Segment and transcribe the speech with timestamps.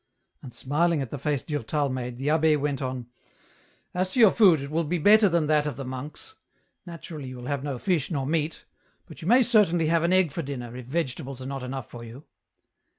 [0.41, 3.05] And smiling at the face Durtal made, the abbdwenton,—
[3.93, 6.33] "As to your food it will be better than that of the monks;
[6.87, 8.65] naturally you will have no fish nor meat,
[9.05, 12.03] but you may certainly have an egg for dinner, if vegetables are not enough for
[12.03, 12.23] you."